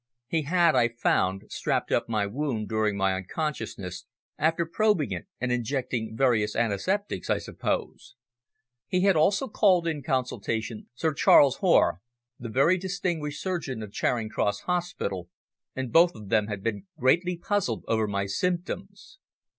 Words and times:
He 0.25 0.41
had, 0.45 0.73
I 0.75 0.87
found, 0.87 1.43
strapped 1.49 1.91
up 1.91 2.09
my 2.09 2.25
wound 2.25 2.67
during 2.67 2.97
my 2.97 3.13
unconsciousness 3.13 4.07
after 4.35 4.65
probing 4.65 5.11
it 5.11 5.27
and 5.39 5.51
injecting 5.51 6.17
various 6.17 6.55
antiseptics, 6.55 7.29
I 7.29 7.37
suppose. 7.37 8.15
He 8.87 9.01
had 9.01 9.15
also 9.15 9.47
called 9.47 9.85
in 9.85 10.01
consultation 10.01 10.87
Sir 10.95 11.13
Charles 11.13 11.57
Hoare, 11.57 11.99
the 12.39 12.49
very 12.49 12.77
distinguished 12.79 13.43
surgeon 13.43 13.83
of 13.83 13.93
Charing 13.93 14.29
Cross 14.29 14.61
Hospital, 14.61 15.29
and 15.75 15.93
both 15.93 16.15
of 16.15 16.29
them 16.29 16.47
had 16.47 16.63
been 16.63 16.87
greatly 16.97 17.37
puzzled 17.37 17.85
over 17.87 18.07
my 18.07 18.25
symptoms. 18.25 19.19